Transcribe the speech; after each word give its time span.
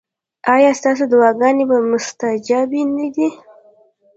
ایا 0.53 0.71
ستاسو 0.79 1.03
دعاګانې 1.11 1.63
مستجابې 1.91 2.81
نه 2.95 3.07
دي؟ 3.15 3.29